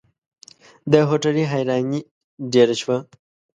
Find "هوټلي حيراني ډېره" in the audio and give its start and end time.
1.09-2.75